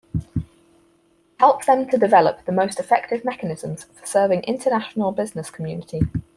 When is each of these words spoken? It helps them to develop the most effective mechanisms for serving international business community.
It 0.33 0.43
helps 1.39 1.67
them 1.67 1.87
to 1.89 1.95
develop 1.95 2.45
the 2.45 2.51
most 2.51 2.79
effective 2.79 3.23
mechanisms 3.23 3.83
for 3.83 4.03
serving 4.03 4.41
international 4.45 5.11
business 5.11 5.51
community. 5.51 6.01